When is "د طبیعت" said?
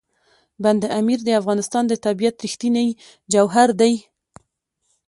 1.87-2.35